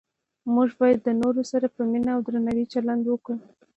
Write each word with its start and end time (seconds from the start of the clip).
موږ 0.53 0.69
باید 0.81 0.99
د 1.03 1.09
نورو 1.21 1.41
سره 1.51 1.67
په 1.75 1.81
مینه 1.91 2.11
او 2.15 2.21
درناوي 2.27 2.65
چلند 2.73 3.03
وکړو 3.07 3.37